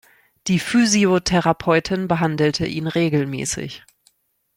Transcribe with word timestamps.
Die 0.47 0.57
Physiotherapeutin 0.57 2.07
behandelt 2.07 2.59
ihn 2.59 2.87
regelmässig. 2.87 3.83